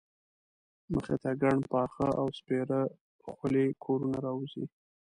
مخې 0.91 1.15
ته 1.23 1.31
ګڼ 1.41 1.57
پاخه 1.71 2.07
او 2.19 2.25
سپېره 2.39 2.79
خولي 3.23 3.67
کورونه 3.83 4.17
راوځي. 4.25 4.65